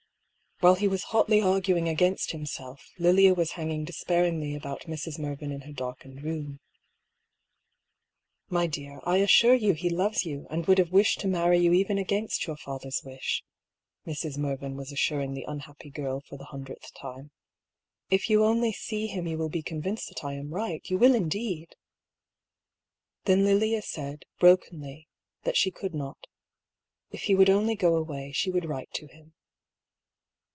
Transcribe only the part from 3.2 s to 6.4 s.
was hanging despairingly about Mrs. Mervyn in her dark ened